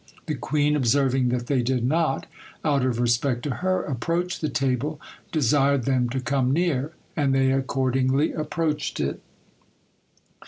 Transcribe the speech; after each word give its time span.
The 0.25 0.33
queen 0.33 0.75
observing 0.75 1.29
that 1.29 1.45
they 1.45 1.61
did 1.61 1.85
not, 1.85 2.25
out 2.65 2.83
of 2.83 2.99
respect 2.99 3.43
to 3.43 3.51
her, 3.57 3.83
approach 3.83 4.39
the 4.39 4.49
table, 4.49 4.99
desired 5.31 5.83
them 5.83 6.09
to 6.09 6.19
come 6.19 6.51
near; 6.51 6.93
and 7.15 7.35
they 7.35 7.51
accordingly 7.51 8.31
approached 8.33 8.99
it. 8.99 9.21